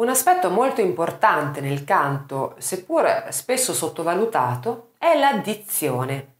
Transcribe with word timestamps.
Un 0.00 0.08
aspetto 0.08 0.48
molto 0.48 0.80
importante 0.80 1.60
nel 1.60 1.84
canto, 1.84 2.54
seppur 2.56 3.26
spesso 3.28 3.74
sottovalutato, 3.74 4.92
è 4.96 5.14
la 5.18 5.34
dizione. 5.34 6.36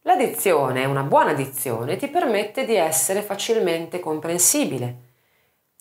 La 0.00 0.16
dizione, 0.16 0.84
una 0.86 1.04
buona 1.04 1.34
dizione, 1.34 1.94
ti 1.94 2.08
permette 2.08 2.64
di 2.64 2.74
essere 2.74 3.22
facilmente 3.22 4.00
comprensibile 4.00 4.96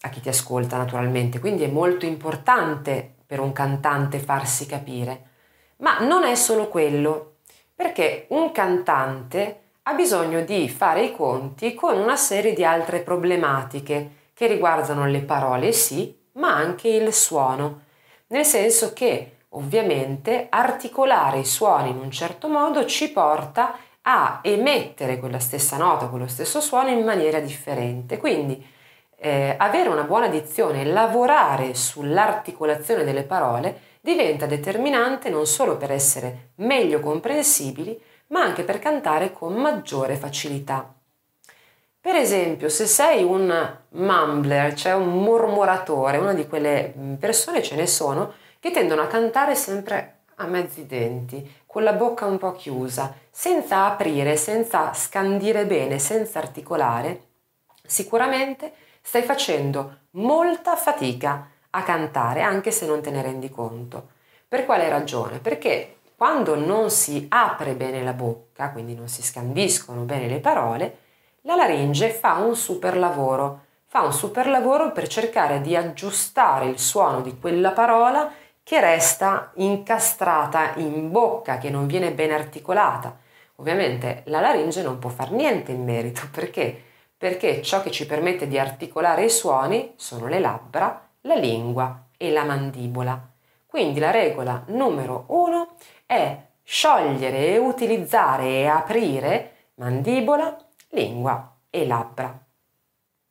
a 0.02 0.10
chi 0.10 0.22
ti 0.22 0.30
ascolta 0.30 0.78
naturalmente, 0.78 1.40
quindi 1.40 1.64
è 1.64 1.68
molto 1.68 2.06
importante 2.06 3.16
per 3.26 3.40
un 3.40 3.54
cantante 3.54 4.20
farsi 4.20 4.68
capire. 4.68 5.30
Ma 5.78 5.98
non 5.98 6.26
è 6.26 6.36
solo 6.36 6.68
quello, 6.68 7.38
perché 7.74 8.28
un 8.30 8.52
cantante 8.52 9.64
ha 9.90 9.94
bisogno 9.94 10.42
di 10.42 10.70
fare 10.70 11.06
i 11.06 11.16
conti 11.16 11.74
con 11.74 11.98
una 11.98 12.16
serie 12.16 12.54
di 12.54 12.64
altre 12.64 13.00
problematiche 13.00 14.28
che 14.36 14.46
riguardano 14.46 15.08
le 15.08 15.22
parole 15.22 15.72
sì, 15.72 16.16
ma 16.34 16.54
anche 16.54 16.90
il 16.90 17.12
suono, 17.12 17.82
nel 18.28 18.46
senso 18.46 18.94
che 18.94 19.38
ovviamente 19.50 20.46
articolare 20.48 21.40
i 21.40 21.46
suoni 21.46 21.90
in 21.90 21.98
un 21.98 22.12
certo 22.12 22.48
modo 22.50 22.86
ci 22.86 23.12
porta 23.12 23.80
a 24.04 24.42
emettere 24.44 25.18
quella 25.18 25.40
stessa 25.40 25.78
nota, 25.78 26.06
quello 26.06 26.28
stesso 26.28 26.62
suono 26.62 26.90
in 26.90 27.04
maniera 27.04 27.40
differente. 27.40 28.20
Quindi 28.20 28.64
eh, 29.18 29.56
avere 29.58 29.90
una 29.90 30.04
buona 30.04 30.28
dizione, 30.28 30.86
lavorare 30.86 31.74
sull'articolazione 31.74 33.04
delle 33.04 33.24
parole 33.24 33.82
diventa 34.02 34.46
determinante 34.46 35.32
non 35.32 35.48
solo 35.48 35.78
per 35.78 35.92
essere 35.92 36.52
meglio 36.58 37.00
comprensibili, 37.00 38.00
ma 38.30 38.42
anche 38.42 38.64
per 38.64 38.80
cantare 38.80 39.32
con 39.32 39.54
maggiore 39.54 40.16
facilità. 40.16 40.94
Per 42.02 42.16
esempio, 42.16 42.70
se 42.70 42.86
sei 42.86 43.24
un 43.24 43.78
mumbler, 43.90 44.74
cioè 44.74 44.94
un 44.94 45.22
mormoratore, 45.22 46.18
una 46.18 46.34
di 46.34 46.48
quelle 46.48 46.94
mm, 46.98 47.14
persone 47.16 47.62
ce 47.62 47.76
ne 47.76 47.88
sono 47.88 48.34
che 48.60 48.72
tendono 48.72 49.02
a 49.02 49.08
cantare 49.08 49.56
sempre 49.56 50.20
a 50.36 50.46
mezzi 50.46 50.86
denti, 50.86 51.58
con 51.66 51.84
la 51.84 51.94
bocca 51.94 52.26
un 52.26 52.38
po' 52.38 52.54
chiusa, 52.54 53.14
senza 53.30 53.86
aprire, 53.86 54.38
senza 54.38 54.94
scandire 54.94 55.66
bene, 55.66 56.00
senza 56.00 56.40
articolare, 56.40 57.24
sicuramente 57.86 58.72
stai 59.02 59.24
facendo 59.24 59.98
molta 60.12 60.76
fatica 60.76 61.50
a 61.72 61.84
cantare 61.84 62.42
anche 62.42 62.72
se 62.72 62.86
non 62.86 63.02
te 63.02 63.12
ne 63.12 63.22
rendi 63.22 63.50
conto. 63.50 64.10
Per 64.48 64.66
quale 64.66 64.90
ragione? 64.90 65.40
Perché 65.40 65.98
quando 66.20 66.56
non 66.58 66.90
si 66.90 67.28
apre 67.30 67.76
bene 67.76 68.04
la 68.04 68.12
bocca, 68.12 68.72
quindi 68.72 68.94
non 68.94 69.08
si 69.08 69.24
scandiscono 69.24 70.02
bene 70.02 70.28
le 70.28 70.42
parole, 70.42 70.98
la 71.44 71.56
laringe 71.56 72.10
fa 72.10 72.34
un 72.34 72.58
super 72.58 72.98
lavoro, 72.98 73.68
fa 73.86 74.02
un 74.02 74.12
super 74.12 74.50
lavoro 74.50 74.92
per 74.92 75.08
cercare 75.08 75.62
di 75.62 75.78
aggiustare 75.78 76.66
il 76.66 76.78
suono 76.78 77.22
di 77.22 77.40
quella 77.40 77.72
parola 77.72 78.30
che 78.62 78.82
resta 78.82 79.54
incastrata 79.56 80.74
in 80.76 81.10
bocca, 81.10 81.58
che 81.58 81.70
non 81.70 81.88
viene 81.88 82.12
ben 82.12 82.34
articolata. 82.34 83.18
Ovviamente 83.56 84.24
la 84.26 84.42
laringe 84.42 84.82
non 84.82 85.00
può 85.00 85.10
fare 85.10 85.34
niente 85.34 85.72
in 85.72 85.86
merito 85.86 86.24
perché? 86.30 86.84
Perché 87.18 87.62
ciò 87.62 87.82
che 87.82 87.92
ci 87.92 88.06
permette 88.06 88.46
di 88.46 88.60
articolare 88.60 89.24
i 89.24 89.30
suoni 89.30 89.94
sono 89.96 90.28
le 90.28 90.42
labbra, 90.42 91.02
la 91.22 91.36
lingua 91.36 92.08
e 92.18 92.30
la 92.30 92.44
mandibola. 92.44 93.38
Quindi 93.70 94.00
la 94.00 94.10
regola 94.10 94.64
numero 94.70 95.26
uno 95.28 95.76
è 96.08 96.36
sciogliere 96.64 97.56
utilizzare 97.60 98.46
e 98.46 98.66
aprire 98.66 99.52
mandibola, 99.76 100.58
lingua 100.90 101.56
e 101.70 101.86
labbra. 101.86 102.36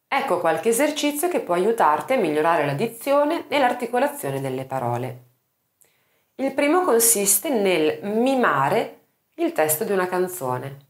Ecco 0.06 0.38
qualche 0.38 0.68
esercizio 0.68 1.26
che 1.26 1.40
può 1.40 1.54
aiutarti 1.54 2.12
a 2.12 2.18
migliorare 2.18 2.64
la 2.64 2.74
dizione 2.74 3.48
e 3.48 3.58
l'articolazione 3.58 4.40
delle 4.40 4.64
parole. 4.64 5.22
Il 6.36 6.54
primo 6.54 6.82
consiste 6.82 7.48
nel 7.48 7.98
mimare 8.04 9.06
il 9.34 9.50
testo 9.50 9.82
di 9.82 9.90
una 9.90 10.06
canzone. 10.06 10.86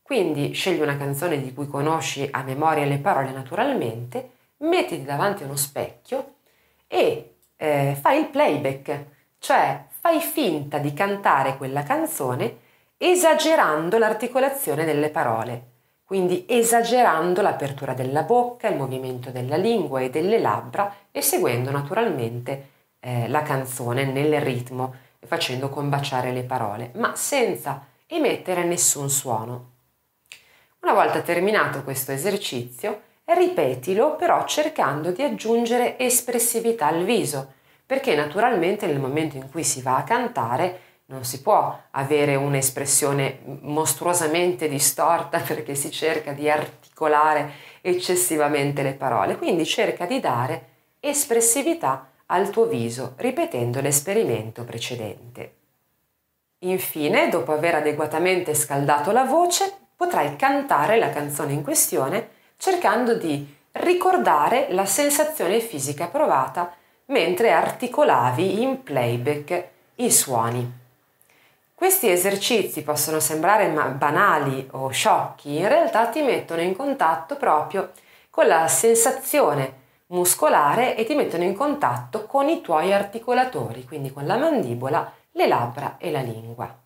Quindi 0.00 0.52
scegli 0.52 0.80
una 0.80 0.96
canzone 0.96 1.42
di 1.42 1.52
cui 1.52 1.66
conosci 1.66 2.26
a 2.32 2.42
memoria 2.42 2.86
le 2.86 2.96
parole 2.96 3.30
naturalmente, 3.30 4.30
mettiti 4.58 5.04
davanti 5.04 5.42
a 5.42 5.46
uno 5.46 5.56
specchio 5.56 6.36
e 6.88 7.35
eh, 7.56 7.96
fai 8.00 8.20
il 8.20 8.26
playback, 8.26 9.04
cioè 9.38 9.84
fai 9.88 10.20
finta 10.20 10.78
di 10.78 10.92
cantare 10.92 11.56
quella 11.56 11.82
canzone 11.82 12.64
esagerando 12.98 13.98
l'articolazione 13.98 14.84
delle 14.84 15.10
parole, 15.10 15.74
quindi 16.04 16.46
esagerando 16.48 17.42
l'apertura 17.42 17.92
della 17.92 18.22
bocca, 18.22 18.68
il 18.68 18.76
movimento 18.76 19.30
della 19.30 19.56
lingua 19.56 20.00
e 20.00 20.10
delle 20.10 20.38
labbra 20.38 20.94
e 21.10 21.20
seguendo 21.20 21.70
naturalmente 21.70 22.70
eh, 23.00 23.28
la 23.28 23.42
canzone 23.42 24.04
nel 24.04 24.40
ritmo 24.40 24.94
e 25.18 25.26
facendo 25.26 25.68
combaciare 25.68 26.32
le 26.32 26.44
parole, 26.44 26.92
ma 26.94 27.14
senza 27.16 27.86
emettere 28.06 28.64
nessun 28.64 29.10
suono. 29.10 29.72
Una 30.80 30.92
volta 30.94 31.20
terminato 31.20 31.82
questo 31.82 32.12
esercizio, 32.12 33.02
ripetilo 33.34 34.16
però 34.16 34.44
cercando 34.44 35.10
di 35.10 35.22
aggiungere 35.22 35.98
espressività 35.98 36.86
al 36.86 37.04
viso, 37.04 37.54
perché 37.84 38.14
naturalmente 38.14 38.86
nel 38.86 39.00
momento 39.00 39.36
in 39.36 39.50
cui 39.50 39.64
si 39.64 39.82
va 39.82 39.96
a 39.96 40.04
cantare 40.04 40.80
non 41.06 41.24
si 41.24 41.40
può 41.40 41.78
avere 41.92 42.34
un'espressione 42.34 43.38
mostruosamente 43.60 44.68
distorta 44.68 45.38
perché 45.46 45.74
si 45.74 45.90
cerca 45.90 46.32
di 46.32 46.50
articolare 46.50 47.52
eccessivamente 47.80 48.82
le 48.82 48.94
parole, 48.94 49.36
quindi 49.36 49.64
cerca 49.64 50.06
di 50.06 50.18
dare 50.18 50.68
espressività 51.00 52.10
al 52.26 52.50
tuo 52.50 52.66
viso 52.66 53.14
ripetendo 53.18 53.80
l'esperimento 53.80 54.64
precedente. 54.64 55.54
Infine, 56.60 57.28
dopo 57.28 57.52
aver 57.52 57.76
adeguatamente 57.76 58.54
scaldato 58.54 59.12
la 59.12 59.24
voce, 59.24 59.72
potrai 59.94 60.34
cantare 60.34 60.98
la 60.98 61.10
canzone 61.10 61.52
in 61.52 61.62
questione 61.62 62.30
cercando 62.56 63.14
di 63.14 63.54
ricordare 63.72 64.68
la 64.70 64.86
sensazione 64.86 65.60
fisica 65.60 66.06
provata 66.06 66.74
mentre 67.06 67.52
articolavi 67.52 68.62
in 68.62 68.82
playback 68.82 69.68
i 69.96 70.10
suoni. 70.10 70.84
Questi 71.74 72.08
esercizi 72.08 72.82
possono 72.82 73.20
sembrare 73.20 73.68
banali 73.68 74.66
o 74.72 74.88
sciocchi, 74.88 75.56
in 75.56 75.68
realtà 75.68 76.06
ti 76.06 76.22
mettono 76.22 76.62
in 76.62 76.74
contatto 76.74 77.36
proprio 77.36 77.92
con 78.30 78.46
la 78.46 78.66
sensazione 78.66 79.84
muscolare 80.06 80.96
e 80.96 81.04
ti 81.04 81.14
mettono 81.14 81.42
in 81.42 81.54
contatto 81.54 82.24
con 82.26 82.48
i 82.48 82.60
tuoi 82.60 82.92
articolatori, 82.92 83.84
quindi 83.84 84.12
con 84.12 84.26
la 84.26 84.36
mandibola, 84.36 85.12
le 85.32 85.46
labbra 85.46 85.96
e 85.98 86.10
la 86.10 86.20
lingua. 86.20 86.85